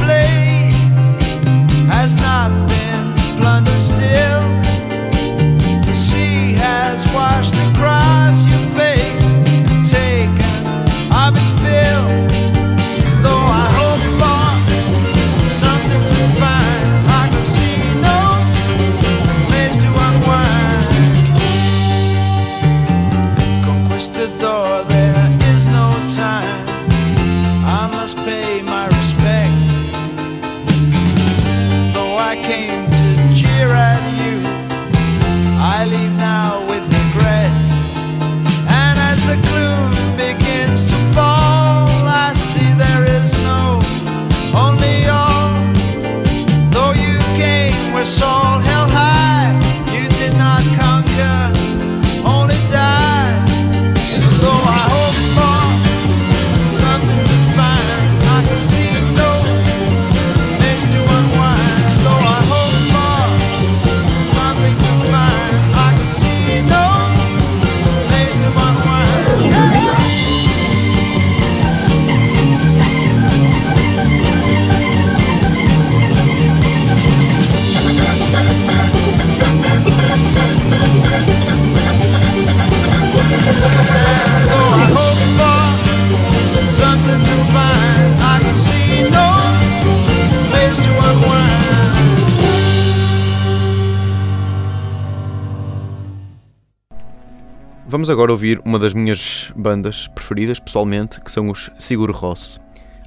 Vamos 98.08 98.20
agora 98.22 98.32
ouvir 98.32 98.62
uma 98.64 98.80
das 98.80 98.93
minhas 98.93 99.51
bandas 99.53 100.08
preferidas, 100.08 100.60
pessoalmente, 100.62 101.20
que 101.20 101.30
são 101.30 101.49
os 101.49 101.70
Sigur 101.78 102.10
Rós. 102.12 102.58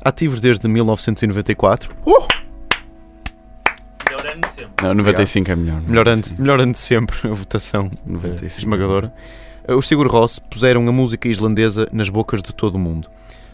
Ativos 0.04 0.40
desde 0.40 0.68
1994, 0.68 1.96
Melhor 4.04 4.26
ano 4.30 4.40
de 4.42 4.48
sempre. 4.48 4.86
Não, 4.86 4.92
95 4.92 5.50
é 5.50 5.56
melhor. 5.56 5.80
melhor 5.80 6.60
ano, 6.60 6.72
de 6.72 6.78
sempre, 6.78 7.16
a 7.26 7.32
votação 7.32 7.90
95. 8.04 8.44
eh, 8.44 8.46
esmagadora. 8.46 9.10
Eh, 9.66 9.74
Os 9.74 9.88
Sigur 9.88 10.06
Rós 10.06 10.38
puseram 10.38 10.86
a 10.86 10.92
música 10.92 11.28
islandesa 11.28 11.88
nas 11.90 12.10
bocas 12.10 12.42
de 12.42 12.54
todo 12.54 12.74
o 12.74 12.78
mundo. 12.78 13.08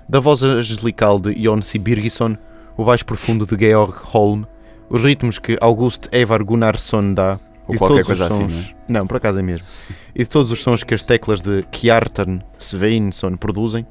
Da 0.09 0.19
voz 0.19 0.43
angelical 0.43 1.21
de 1.21 1.41
Jónsi 1.41 1.79
Birgisson, 1.79 2.37
o 2.77 2.85
baixo 2.85 3.07
profundo 3.07 3.47
de 3.47 3.57
Georg 3.57 3.95
Holm, 4.03 4.43
os 4.91 5.05
ritmos 5.05 5.39
que 5.39 5.57
August 5.61 6.09
Eivar 6.11 6.43
Gunnarsson 6.43 7.15
dá, 7.15 7.39
Ou 7.69 7.75
e 7.75 7.79
qualquer 7.79 8.05
coisa 8.05 8.29
assim, 8.29 8.49
sons... 8.49 8.75
não, 8.89 9.07
por 9.07 9.17
acaso 9.17 9.39
é 9.39 9.43
mesmo. 9.43 9.67
E 10.15 10.23
de 10.23 10.29
todos 10.29 10.53
os 10.53 10.63
sons 10.63 10.85
que 10.85 10.95
as 10.95 11.03
teclas 11.03 11.41
de 11.41 11.65
Kjartan 11.71 12.41
Sveinsson 12.59 13.37
produzem, 13.37 13.87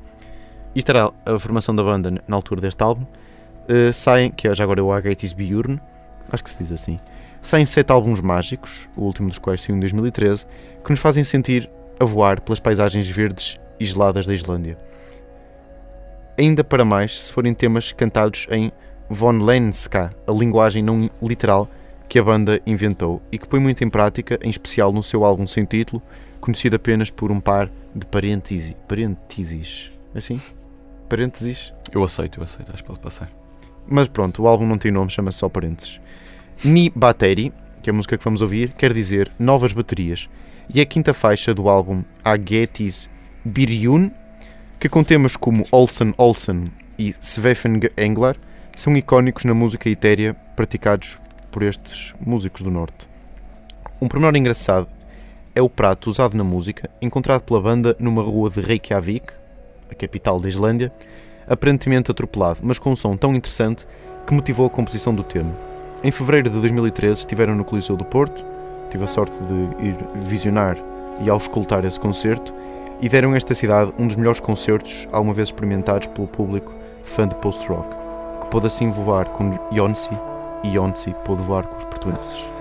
isto 0.73 0.89
era 0.89 1.11
a 1.25 1.37
formação 1.37 1.75
da 1.75 1.83
banda 1.83 2.21
na 2.27 2.35
altura 2.35 2.61
deste 2.61 2.81
álbum, 2.81 3.05
eh, 3.67 3.91
saem, 3.91 4.31
que 4.31 4.47
é 4.47 4.55
já 4.55 4.63
agora 4.63 4.83
o 4.83 4.91
Agatis 4.91 5.33
Bjorn, 5.33 5.79
acho 6.31 6.43
que 6.43 6.49
se 6.49 6.57
diz 6.57 6.71
assim, 6.71 6.99
saem 7.41 7.65
sete 7.65 7.91
álbuns 7.91 8.21
mágicos, 8.21 8.89
o 8.95 9.01
último 9.01 9.29
dos 9.29 9.39
quais 9.39 9.61
saiu 9.61 9.75
em 9.75 9.79
2013, 9.79 10.45
que 10.83 10.89
nos 10.89 10.99
fazem 10.99 11.23
sentir 11.23 11.69
a 11.99 12.05
voar 12.05 12.41
pelas 12.41 12.59
paisagens 12.59 13.07
verdes 13.07 13.57
e 13.79 13.85
geladas 13.85 14.25
da 14.25 14.33
Islândia. 14.33 14.77
Ainda 16.37 16.63
para 16.63 16.83
mais 16.83 17.21
se 17.21 17.31
forem 17.31 17.53
temas 17.53 17.91
cantados 17.91 18.47
em 18.51 18.71
Vonlenska, 19.09 20.13
a 20.27 20.31
linguagem 20.31 20.83
não 20.83 21.09
literal 21.21 21.69
que 22.07 22.19
a 22.19 22.23
banda 22.23 22.61
inventou 22.65 23.21
e 23.31 23.37
que 23.37 23.47
põe 23.47 23.59
muito 23.59 23.83
em 23.83 23.89
prática, 23.89 24.39
em 24.43 24.49
especial 24.49 24.91
no 24.91 25.03
seu 25.03 25.23
álbum 25.23 25.47
sem 25.47 25.65
título, 25.65 26.01
conhecido 26.39 26.75
apenas 26.75 27.09
por 27.09 27.31
um 27.31 27.39
par 27.39 27.69
de 27.95 28.05
parênteses. 28.05 28.75
Parênteses. 28.87 29.91
Assim? 30.13 30.39
Parênteses? 31.09 31.73
Eu 31.93 32.03
aceito, 32.03 32.39
eu 32.39 32.43
aceito, 32.43 32.71
acho 32.71 32.83
que 32.83 32.87
pode 32.87 32.99
passar. 32.99 33.29
Mas 33.87 34.07
pronto, 34.07 34.43
o 34.43 34.47
álbum 34.47 34.65
não 34.65 34.77
tem 34.77 34.91
nome, 34.91 35.09
chama-se 35.09 35.39
só 35.39 35.49
parênteses. 35.49 35.99
Ni 36.63 36.89
Bateri, 36.89 37.51
que 37.81 37.89
é 37.89 37.91
a 37.91 37.93
música 37.93 38.17
que 38.17 38.23
vamos 38.23 38.41
ouvir, 38.41 38.73
quer 38.73 38.93
dizer 38.93 39.31
novas 39.37 39.73
baterias. 39.73 40.29
E 40.73 40.79
é 40.79 40.83
a 40.83 40.85
quinta 40.85 41.13
faixa 41.13 41.53
do 41.53 41.69
álbum 41.69 42.03
Agetis 42.23 43.09
Birjun, 43.43 44.09
que 44.79 44.89
com 44.89 45.03
temas 45.03 45.35
como 45.35 45.65
Olsen 45.71 46.13
Olsen 46.17 46.65
e 46.97 47.13
Svefen 47.21 47.79
Englar 47.97 48.35
são 48.75 48.95
icónicos 48.97 49.45
na 49.45 49.53
música 49.53 49.89
etérea 49.89 50.33
praticados 50.55 51.17
por 51.55 51.63
estes 51.63 52.13
músicos 52.19 52.63
do 52.63 52.69
Norte. 52.69 53.07
Um 54.01 54.09
pormenor 54.09 54.35
engraçado 54.35 54.89
é 55.55 55.61
o 55.61 55.69
prato 55.69 56.09
usado 56.09 56.35
na 56.35 56.43
música, 56.43 56.89
encontrado 57.01 57.43
pela 57.43 57.61
banda 57.61 57.95
numa 57.97 58.21
rua 58.21 58.49
de 58.49 58.59
Reykjavik, 58.59 59.31
a 59.89 59.95
capital 59.95 60.37
da 60.37 60.49
Islândia, 60.49 60.91
aparentemente 61.47 62.11
atropelado, 62.11 62.59
mas 62.61 62.77
com 62.77 62.91
um 62.91 62.95
som 62.95 63.15
tão 63.15 63.33
interessante 63.33 63.87
que 64.27 64.33
motivou 64.33 64.65
a 64.65 64.69
composição 64.69 65.15
do 65.15 65.23
tema. 65.23 65.55
Em 66.03 66.11
fevereiro 66.11 66.49
de 66.49 66.59
2013 66.59 67.21
estiveram 67.21 67.55
no 67.55 67.63
Coliseu 67.63 67.95
do 67.95 68.03
Porto, 68.03 68.43
tive 68.91 69.05
a 69.05 69.07
sorte 69.07 69.37
de 69.45 69.87
ir 69.87 69.95
visionar 70.27 70.77
e 71.21 71.29
auscultar 71.29 71.85
esse 71.85 71.97
concerto, 71.97 72.53
e 73.01 73.07
deram 73.07 73.31
a 73.31 73.37
esta 73.37 73.53
cidade 73.53 73.93
um 73.97 74.07
dos 74.07 74.17
melhores 74.17 74.41
concertos 74.41 75.07
alguma 75.09 75.33
vez 75.33 75.47
experimentados 75.47 76.07
pelo 76.07 76.27
público 76.27 76.73
fã 77.05 77.25
de 77.25 77.35
post-rock, 77.35 77.95
que 78.41 78.47
pôde 78.47 78.67
assim 78.67 78.89
voar 78.89 79.29
com 79.29 79.51
Yonssi 79.73 80.09
e 80.65 80.75
Yonssi 80.75 81.15
pôde 81.23 81.43
voar 81.43 81.67
com 81.67 81.77
os 81.77 81.85
portugueses. 81.85 82.54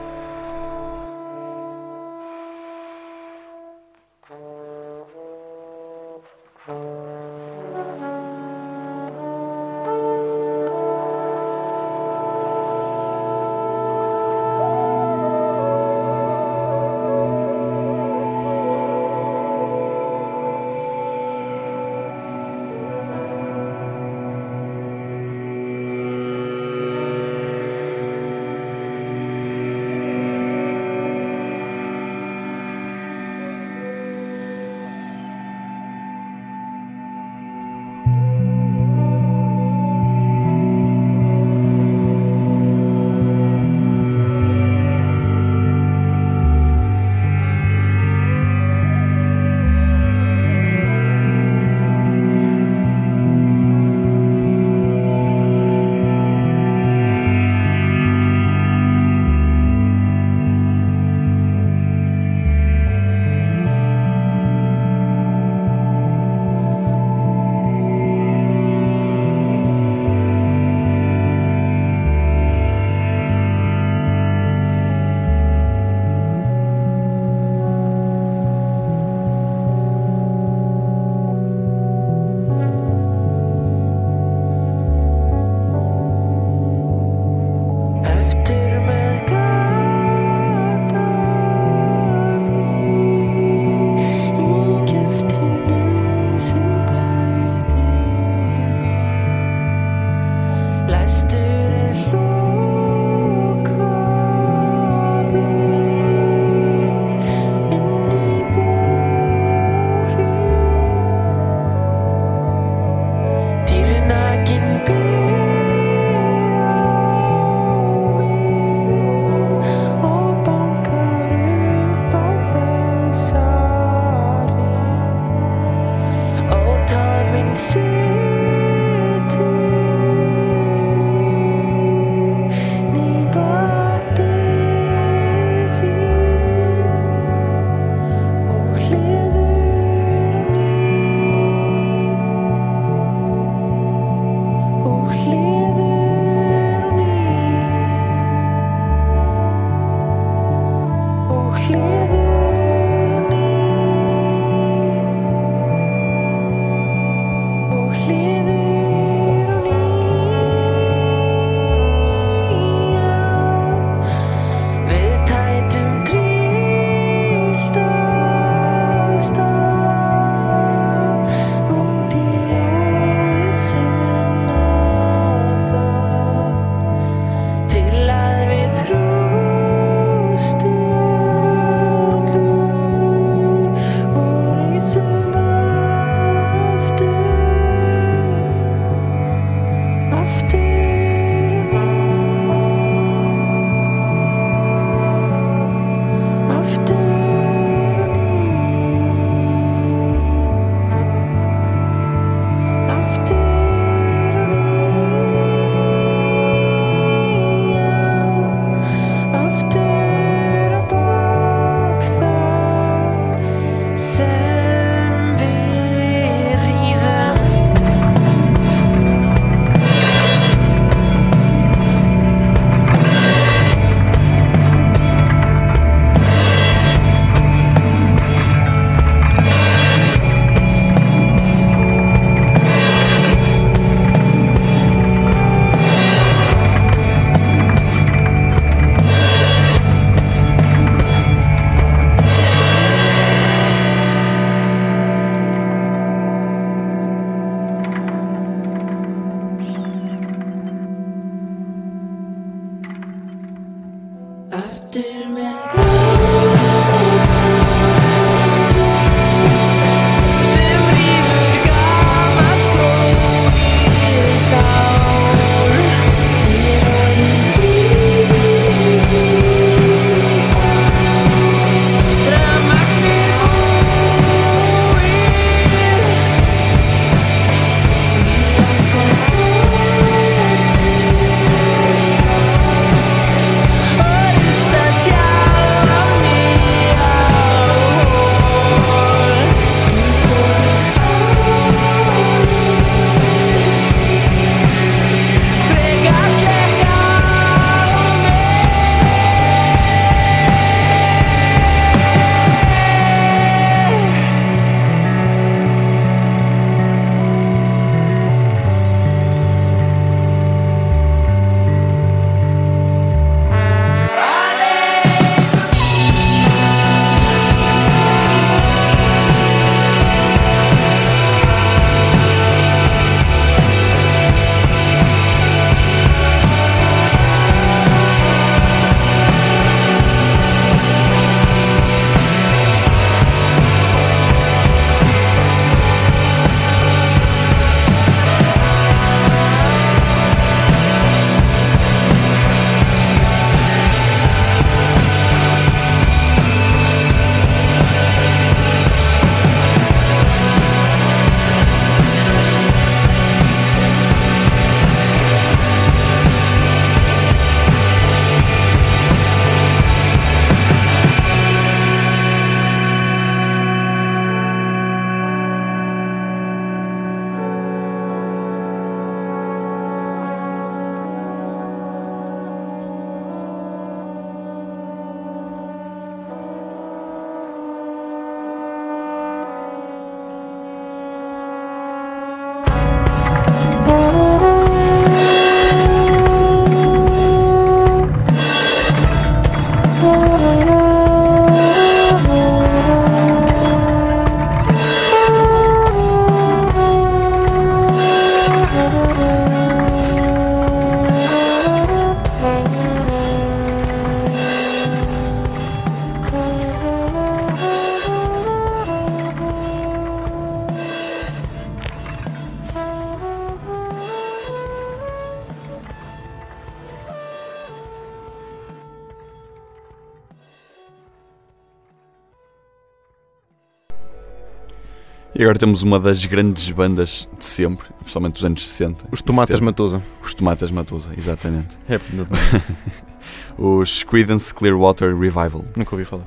E 425.36 425.42
agora 425.42 425.58
temos 425.58 425.82
uma 425.82 425.98
das 425.98 426.24
grandes 426.26 426.70
bandas 426.70 427.28
de 427.36 427.44
sempre, 427.44 427.88
principalmente 427.98 428.34
dos 428.34 428.44
anos 428.44 428.68
60. 428.68 429.06
Os 429.10 429.20
Tomatas 429.20 429.56
70. 429.56 429.64
Matosa. 429.64 430.02
Os 430.22 430.32
Tomatas 430.34 430.70
Matosa, 430.70 431.10
exatamente. 431.16 431.76
É, 431.88 431.98
Os 433.58 434.02
Creedence 434.04 434.54
Clearwater 434.54 435.16
Revival. 435.16 435.64
nunca 435.76 435.94
ouvi 435.94 436.04
falar. 436.04 436.26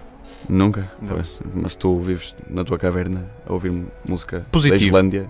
Nunca? 0.49 0.91
Não. 1.01 1.15
Pois, 1.15 1.39
mas 1.53 1.75
tu 1.75 1.99
vives 1.99 2.35
na 2.49 2.63
tua 2.63 2.77
caverna 2.77 3.25
a 3.47 3.53
ouvir 3.53 3.71
música 4.07 4.45
Positivo. 4.51 4.79
da 4.79 4.85
Islândia. 4.85 5.29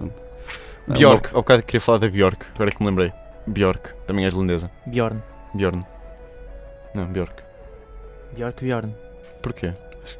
É 0.00 0.92
Bjork, 0.92 1.28
ao 1.28 1.42
bocado 1.42 1.62
queria 1.62 1.80
falar 1.80 1.98
da 1.98 2.08
Bjork, 2.08 2.44
agora 2.54 2.70
que 2.70 2.82
me 2.82 2.88
lembrei. 2.90 3.12
Bjork, 3.46 3.90
também 4.06 4.24
é 4.24 4.28
islandesa. 4.28 4.70
Bjorn. 4.86 5.22
Bjorn. 5.54 5.84
Não, 6.94 7.06
Bjork. 7.06 7.42
Bjork 8.34 8.64
Bjorn. 8.64 8.94
Porquê? 9.42 9.72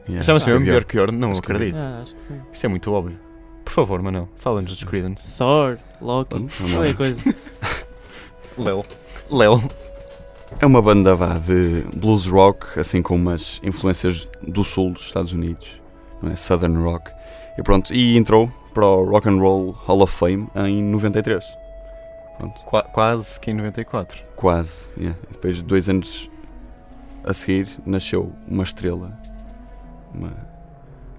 Yeah, 0.08 0.24
Chama-se 0.24 0.44
que 0.44 0.50
é 0.50 0.54
mesmo 0.54 0.66
Bjork 0.68 0.92
Bjorn? 0.96 1.16
Não 1.18 1.30
Acho 1.32 1.42
que 1.42 1.52
é 1.52 1.54
acredito. 1.54 1.80
Ah, 1.82 2.00
acho 2.02 2.14
que 2.14 2.22
sim. 2.22 2.40
Isso 2.52 2.66
é 2.66 2.68
muito 2.68 2.92
óbvio. 2.92 3.18
Por 3.64 3.72
favor, 3.72 4.02
Manel, 4.02 4.28
fala-nos 4.36 4.70
dos 4.72 4.84
Creedence. 4.84 5.26
Thor, 5.38 5.78
Loki, 6.00 6.34
lá. 6.34 6.48
qualquer 6.74 6.94
coisa. 6.96 7.20
Lel. 8.58 8.84
Lel. 9.30 9.62
É 10.60 10.66
uma 10.66 10.80
banda 10.80 11.14
vá, 11.16 11.38
de 11.38 11.84
blues 11.96 12.26
rock, 12.26 12.78
assim 12.78 13.02
com 13.02 13.16
umas 13.16 13.60
influências 13.64 14.28
do 14.46 14.62
sul 14.62 14.92
dos 14.92 15.02
Estados 15.02 15.32
Unidos, 15.32 15.66
não 16.22 16.30
é? 16.30 16.36
Southern 16.36 16.76
rock. 16.82 17.10
E 17.58 17.62
pronto, 17.62 17.92
e 17.92 18.16
entrou 18.16 18.50
para 18.72 18.86
o 18.86 19.04
Rock 19.04 19.28
and 19.28 19.38
Roll 19.38 19.72
Hall 19.72 20.02
of 20.02 20.12
Fame 20.14 20.48
em 20.54 20.82
93. 20.82 21.44
Pronto, 22.38 22.60
Qua- 22.62 22.82
quase 22.82 23.40
que 23.40 23.50
em 23.50 23.54
94. 23.54 24.22
quase. 24.36 24.88
yeah. 24.96 25.18
E 25.30 25.32
depois, 25.32 25.62
dois 25.62 25.88
anos 25.88 26.30
a 27.24 27.32
seguir, 27.32 27.68
nasceu 27.86 28.32
uma 28.46 28.62
estrela. 28.64 29.16
Uma... 30.14 30.32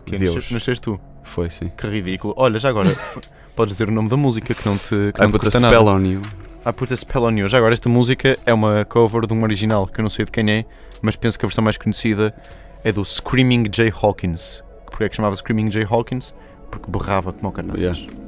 Que 0.05 0.17
Deus. 0.17 0.51
nasceste, 0.51 0.81
tu. 0.81 0.99
Foi, 1.23 1.49
sim. 1.49 1.71
Que 1.75 1.87
ridículo. 1.87 2.33
Olha, 2.37 2.59
já 2.59 2.69
agora, 2.69 2.95
podes 3.55 3.73
dizer 3.73 3.89
o 3.89 3.91
nome 3.91 4.09
da 4.09 4.17
música 4.17 4.53
que 4.53 4.65
não 4.65 4.77
te, 4.77 4.89
que 4.89 5.19
I 5.19 5.21
não 5.21 5.27
te 5.27 5.31
put 5.31 5.47
a 5.47 5.51
spell 5.51 5.83
nada. 5.83 5.97
on 5.97 6.05
you. 6.05 6.21
I 6.65 6.71
put 6.71 6.93
a 6.93 6.97
spell 6.97 7.23
on 7.23 7.31
you. 7.31 7.47
Já 7.49 7.57
agora, 7.57 7.73
esta 7.73 7.89
música 7.89 8.37
é 8.45 8.53
uma 8.53 8.85
cover 8.85 9.25
de 9.25 9.33
um 9.33 9.43
original 9.43 9.87
que 9.87 9.99
eu 9.99 10.03
não 10.03 10.09
sei 10.09 10.25
de 10.25 10.31
quem 10.31 10.49
é, 10.49 10.65
mas 11.01 11.15
penso 11.15 11.37
que 11.37 11.45
a 11.45 11.47
versão 11.47 11.63
mais 11.63 11.77
conhecida 11.77 12.33
é 12.83 12.91
do 12.91 13.03
Screaming 13.03 13.65
Jay 13.73 13.91
Hawkins. 14.01 14.63
Porquê 14.85 15.05
é 15.05 15.09
que 15.09 15.15
chamava 15.15 15.35
Screaming 15.35 15.69
Jay 15.69 15.85
Hawkins? 15.89 16.33
Porque 16.71 16.89
berrava 16.89 17.33
como 17.33 17.49
o 17.49 17.51
caraças. 17.51 17.97
Yeah. 17.97 18.24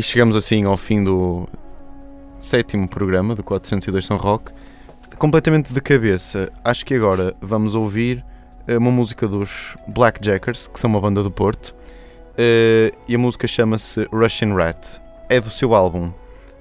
E 0.00 0.02
chegamos 0.02 0.34
assim 0.34 0.64
ao 0.64 0.78
fim 0.78 1.04
do 1.04 1.46
sétimo 2.38 2.88
programa 2.88 3.34
do 3.34 3.44
402 3.44 4.06
São 4.06 4.16
Rock. 4.16 4.50
Completamente 5.18 5.74
de 5.74 5.78
cabeça, 5.82 6.50
acho 6.64 6.86
que 6.86 6.94
agora 6.94 7.36
vamos 7.38 7.74
ouvir 7.74 8.24
eh, 8.66 8.78
uma 8.78 8.90
música 8.90 9.28
dos 9.28 9.76
Blackjackers, 9.86 10.68
que 10.68 10.80
são 10.80 10.88
uma 10.88 11.02
banda 11.02 11.22
do 11.22 11.30
Porto, 11.30 11.74
eh, 12.38 12.92
e 13.06 13.14
a 13.14 13.18
música 13.18 13.46
chama-se 13.46 14.08
Russian 14.10 14.54
Rat. 14.54 14.98
É 15.28 15.38
do 15.38 15.50
seu 15.50 15.74
álbum, 15.74 16.10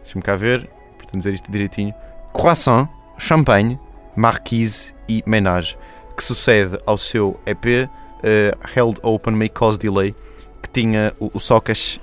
deixa-me 0.03 0.21
cá 0.21 0.35
ver, 0.35 0.69
para 0.97 1.17
dizer 1.17 1.33
isto 1.33 1.49
direitinho: 1.49 1.93
Croissant, 2.33 2.89
Champagne, 3.17 3.79
Marquise 4.17 4.93
e 5.07 5.23
Ménage, 5.25 5.77
que 6.17 6.25
sucede 6.25 6.77
ao 6.85 6.97
seu 6.97 7.39
EP 7.45 7.89
eh, 8.21 8.53
Held 8.75 8.99
Open 9.01 9.33
May 9.33 9.47
Cause 9.47 9.79
Delay, 9.79 10.13
que 10.61 10.69
tinha 10.69 11.13
o, 11.21 11.31
o 11.33 11.39
Socas 11.39 12.01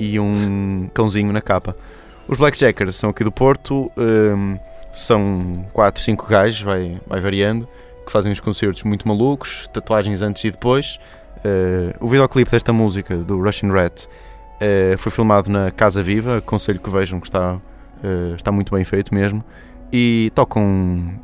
e 0.00 0.18
um 0.18 0.88
cãozinho 0.94 1.30
na 1.32 1.42
capa. 1.42 1.76
Os 2.26 2.38
Blackjackers 2.38 2.96
são 2.96 3.10
aqui 3.10 3.22
do 3.22 3.30
Porto, 3.30 3.92
hum, 3.96 4.58
são 4.92 5.66
4, 5.72 6.02
5 6.02 6.26
gajos, 6.26 6.62
vai, 6.62 7.00
vai 7.06 7.20
variando, 7.20 7.68
que 8.06 8.10
fazem 8.10 8.32
uns 8.32 8.40
concertos 8.40 8.82
muito 8.82 9.06
malucos, 9.06 9.68
tatuagens 9.72 10.22
antes 10.22 10.42
e 10.44 10.50
depois. 10.50 10.98
Uh, 11.38 12.04
o 12.04 12.08
videoclipe 12.08 12.50
desta 12.50 12.72
música, 12.72 13.16
do 13.16 13.40
Russian 13.42 13.70
Rat, 13.72 14.04
uh, 14.04 14.98
foi 14.98 15.12
filmado 15.12 15.50
na 15.50 15.70
Casa 15.70 16.02
Viva, 16.02 16.38
aconselho 16.38 16.80
que 16.80 16.90
vejam 16.90 17.20
que 17.20 17.26
está, 17.26 17.54
uh, 17.54 18.34
está 18.34 18.50
muito 18.50 18.74
bem 18.74 18.84
feito 18.84 19.14
mesmo. 19.14 19.44
E 19.92 20.30
tocam. 20.34 21.18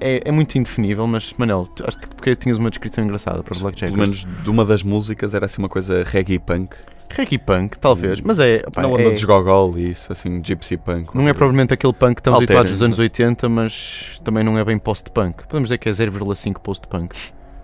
É, 0.00 0.28
é 0.28 0.30
muito 0.30 0.56
indefinível, 0.56 1.04
mas 1.08 1.34
Manel, 1.36 1.68
acho 1.84 1.98
que 1.98 2.06
porque 2.06 2.36
tinhas 2.36 2.56
uma 2.56 2.70
descrição 2.70 3.02
engraçada 3.02 3.42
para 3.42 3.52
os 3.52 3.60
Blackjackers. 3.60 3.92
Pelo 3.92 4.06
menos 4.06 4.44
de 4.44 4.50
uma 4.50 4.64
das 4.64 4.84
músicas 4.84 5.34
era 5.34 5.46
assim 5.46 5.60
uma 5.60 5.68
coisa 5.68 6.04
reggae 6.04 6.38
punk. 6.38 6.76
Reggae 7.16 7.38
punk, 7.38 7.78
talvez, 7.78 8.20
mas 8.20 8.38
é. 8.38 8.62
opá, 8.66 8.82
não 8.82 8.96
é- 8.98 9.04
anda 9.06 9.14
de 9.14 9.26
gogol 9.26 9.76
e 9.78 9.90
isso, 9.90 10.10
assim, 10.12 10.40
gypsy 10.44 10.76
punk. 10.76 11.14
Não 11.14 11.28
é 11.28 11.32
provavelmente 11.32 11.74
aquele 11.74 11.92
punk 11.92 12.14
que 12.16 12.20
estamos 12.20 12.40
Altera, 12.40 12.60
habituados 12.60 12.72
dos 12.72 12.82
anos 12.82 12.98
exato. 12.98 13.22
80, 13.22 13.48
mas 13.48 14.20
também 14.24 14.42
não 14.44 14.58
é 14.58 14.64
bem 14.64 14.78
post-punk. 14.78 15.44
Podemos 15.46 15.68
dizer 15.68 15.78
que 15.78 15.88
é 15.88 15.92
0,5 15.92 16.60
post-punk. 16.60 17.14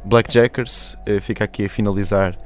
Blackjackers 0.04 0.96
eh, 1.06 1.20
fica 1.20 1.44
aqui 1.44 1.66
a 1.66 1.68
finalizar 1.68 2.36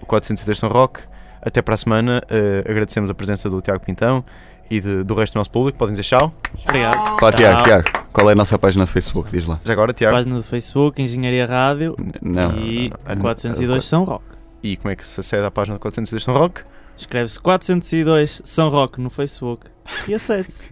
o 0.00 0.06
402 0.06 0.58
São 0.58 0.68
Rock. 0.68 1.00
Até 1.42 1.62
para 1.62 1.74
a 1.74 1.76
semana. 1.76 2.22
eh, 2.28 2.64
agradecemos 2.68 3.08
a 3.10 3.14
presença 3.14 3.48
do 3.48 3.60
Tiago 3.62 3.80
Pintão 3.84 4.24
e 4.70 4.80
de- 4.80 5.02
do 5.04 5.14
resto 5.14 5.34
do 5.34 5.38
nosso 5.38 5.50
público. 5.50 5.78
Podem 5.78 5.94
dizer 5.94 6.04
tchau. 6.16 6.32
Obrigado. 6.64 7.16
Pá, 7.18 7.32
Tiago, 7.32 7.56
Tchau. 7.56 7.64
Tiago, 7.64 7.84
qual 8.12 8.28
é 8.28 8.32
a 8.32 8.36
nossa 8.36 8.58
página 8.58 8.84
do 8.84 8.90
Facebook? 8.90 9.30
Diz 9.30 9.46
lá. 9.46 9.58
Já 9.64 9.72
agora, 9.72 9.92
Tiago. 9.92 10.16
Página 10.16 10.34
do 10.36 10.42
Facebook, 10.42 11.00
Engenharia 11.02 11.46
Rádio 11.46 11.96
Não. 12.22 12.56
e 12.58 12.90
não, 13.06 13.14
não. 13.16 13.22
402 13.22 13.84
São 13.86 14.04
Roque. 14.04 14.24
E 14.62 14.76
como 14.76 14.90
é 14.92 14.96
que 14.96 15.06
se 15.06 15.18
acede 15.20 15.44
à 15.44 15.50
página 15.50 15.76
do 15.76 15.80
402 15.80 16.22
São 16.22 16.34
Rock? 16.34 16.62
Escreve-se 16.96 17.40
402 17.40 18.42
São 18.44 18.68
Roque 18.68 19.00
no 19.00 19.08
Facebook 19.10 19.66
e 20.06 20.14
acede-se. 20.14 20.64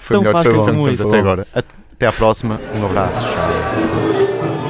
Foi 0.00 0.16
Tão 0.16 0.22
melhor 0.22 0.42
que 0.42 0.48
fácil 0.50 0.64
foi 0.64 0.72
como 0.74 0.88
isso. 0.90 1.08
até 1.08 1.18
agora. 1.18 1.46
Até 1.54 2.06
à 2.06 2.12
próxima. 2.12 2.60
Um 2.76 2.84
abraço. 2.86 3.32
Tchau. 3.32 4.61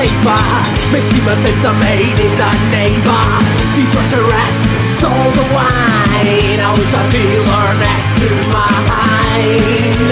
Flavor 0.00 0.40
Maximum 0.92 1.38
taste 1.44 1.64
of 1.64 1.76
made 1.78 2.18
in 2.18 2.32
the 2.40 2.50
neighbor. 2.72 3.24
These 3.76 3.92
Russian 3.94 4.24
rats 4.32 4.60
stole 4.96 5.30
the 5.36 5.46
wine. 5.52 6.58
I 6.58 6.70
was 6.72 6.92
a 7.00 7.04
dealer 7.12 7.68
next 7.84 8.12
to 8.20 8.28
mine? 8.56 10.10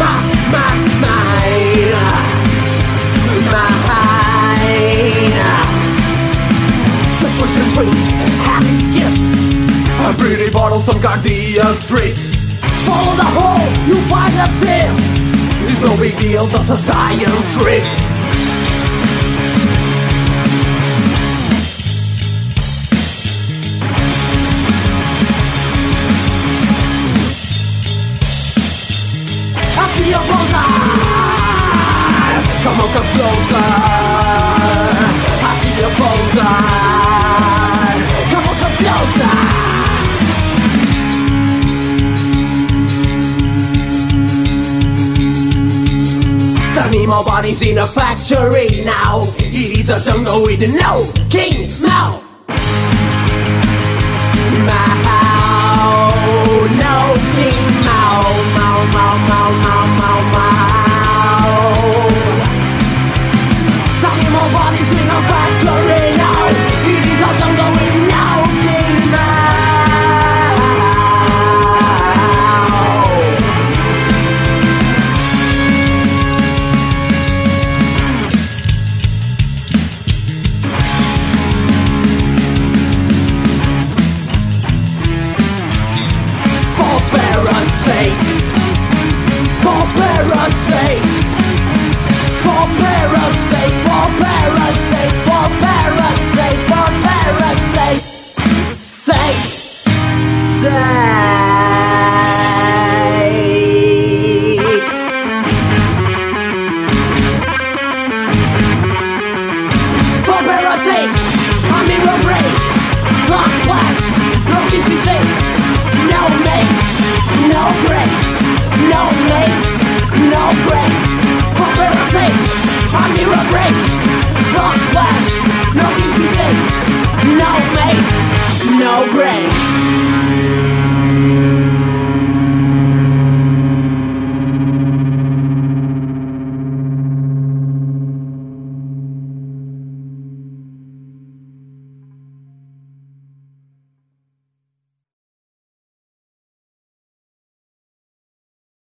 My, 0.00 0.14
my, 0.54 0.70
mine. 1.02 1.92
Mine. 3.52 3.84
The 7.20 7.28
Russian 7.42 7.68
priest 7.74 8.08
had 8.46 8.62
his 8.70 8.86
gift. 8.94 9.26
A 10.06 10.14
pretty 10.14 10.50
bottle, 10.50 10.80
some 10.80 11.00
guardian 11.00 11.76
drift 11.88 12.36
Follow 12.86 13.16
the 13.16 13.24
hole, 13.24 13.68
you 13.88 13.96
find 14.08 14.32
the 14.34 14.46
tip. 14.60 14.92
It's 15.66 15.80
no 15.80 15.96
big 15.96 16.18
deal, 16.20 16.46
just 16.46 16.70
a 16.70 16.76
science 16.76 17.54
trick. 17.54 18.13
Your 30.14 30.24
bullseye. 30.28 30.78
Come 32.62 32.80
on, 32.82 32.88
come 32.94 33.08
closer. 33.14 33.66
I 35.48 35.52
see 35.60 35.74
your 35.82 35.92
bullseye. 35.98 36.84
Come 38.30 38.46
on, 38.48 38.54
come 38.62 38.74
closer. 38.80 39.32
Nemo 46.94 47.24
body's 47.24 47.60
in 47.60 47.78
a 47.78 47.86
factory 47.86 48.82
now. 48.84 49.24
It 49.38 49.80
is 49.80 49.90
a 49.90 50.00
jungle 50.00 50.42
with 50.44 50.60
no 50.60 51.04
king 51.28 51.70
Mao. 51.82 52.22
Mao, 54.68 56.10
no 56.82 56.96
king 57.36 57.66
Mao, 57.84 58.22
Mao, 58.56 58.78
Mao, 58.94 59.18
Mao, 59.28 59.50
Mao. 59.62 59.83